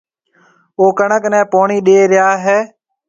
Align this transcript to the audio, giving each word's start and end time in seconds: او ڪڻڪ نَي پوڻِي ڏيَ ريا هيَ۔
او 0.77 0.85
ڪڻڪ 0.99 1.23
نَي 1.33 1.41
پوڻِي 1.51 1.77
ڏيَ 1.85 1.99
ريا 2.11 2.27
هيَ۔ 2.45 2.57